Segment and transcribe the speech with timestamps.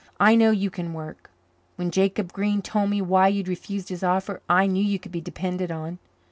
[0.19, 1.29] I know you can work.
[1.75, 5.21] When Jacob Green told me why you'd refused his offer I knew you could be
[5.21, 5.99] depended on.